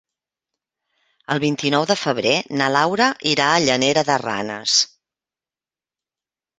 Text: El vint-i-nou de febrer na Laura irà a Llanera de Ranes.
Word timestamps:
El 1.35 1.41
vint-i-nou 1.43 1.85
de 1.91 1.99
febrer 2.05 2.33
na 2.63 2.71
Laura 2.79 3.13
irà 3.35 3.53
a 3.53 3.63
Llanera 3.69 4.09
de 4.13 4.19
Ranes. 4.27 4.83